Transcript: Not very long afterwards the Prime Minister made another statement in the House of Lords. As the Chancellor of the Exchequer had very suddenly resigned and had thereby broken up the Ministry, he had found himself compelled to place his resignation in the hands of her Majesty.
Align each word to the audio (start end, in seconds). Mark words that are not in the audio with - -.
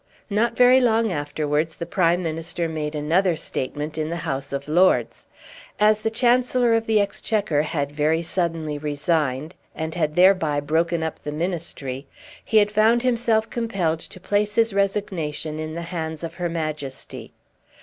Not 0.31 0.57
very 0.57 0.81
long 0.81 1.11
afterwards 1.11 1.75
the 1.75 1.85
Prime 1.85 2.23
Minister 2.23 2.67
made 2.67 2.95
another 2.95 3.35
statement 3.35 3.99
in 3.99 4.09
the 4.09 4.25
House 4.25 4.51
of 4.51 4.67
Lords. 4.67 5.27
As 5.79 5.99
the 5.99 6.09
Chancellor 6.09 6.73
of 6.73 6.87
the 6.87 6.99
Exchequer 6.99 7.61
had 7.61 7.91
very 7.91 8.23
suddenly 8.23 8.79
resigned 8.79 9.53
and 9.75 9.93
had 9.93 10.15
thereby 10.15 10.59
broken 10.59 11.03
up 11.03 11.19
the 11.19 11.31
Ministry, 11.31 12.07
he 12.43 12.57
had 12.57 12.71
found 12.71 13.03
himself 13.03 13.47
compelled 13.51 13.99
to 13.99 14.19
place 14.19 14.55
his 14.55 14.73
resignation 14.73 15.59
in 15.59 15.75
the 15.75 15.83
hands 15.93 16.23
of 16.23 16.33
her 16.33 16.49
Majesty. 16.49 17.31